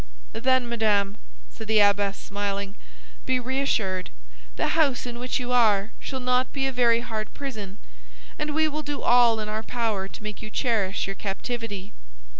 "Then, 0.33 0.67
madame," 0.67 1.17
said 1.55 1.67
the 1.67 1.79
abbess, 1.79 2.17
smiling, 2.17 2.73
"be 3.27 3.39
reassured; 3.39 4.09
the 4.55 4.69
house 4.69 5.05
in 5.05 5.19
which 5.19 5.39
you 5.39 5.51
are 5.51 5.91
shall 5.99 6.19
not 6.19 6.51
be 6.51 6.65
a 6.65 6.71
very 6.71 7.01
hard 7.01 7.31
prison, 7.35 7.77
and 8.39 8.55
we 8.55 8.67
will 8.67 8.81
do 8.81 9.03
all 9.03 9.39
in 9.39 9.47
our 9.47 9.61
power 9.61 10.07
to 10.07 10.23
make 10.23 10.41
you 10.41 10.49
cherish 10.49 11.05
your 11.05 11.15
captivity. 11.15 11.93